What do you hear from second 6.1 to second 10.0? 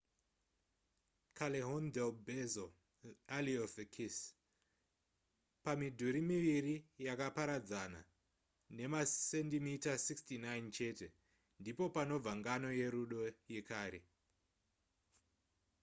miviri yakaparadzana nemasendimita